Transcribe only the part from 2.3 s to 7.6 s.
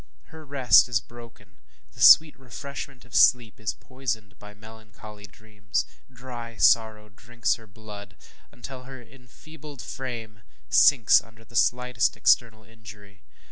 refreshment of sleep is poisoned by melancholy dreams ŌĆ£dry sorrow drinks